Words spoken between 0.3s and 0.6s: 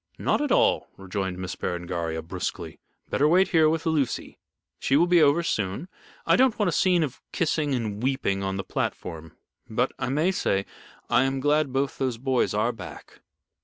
at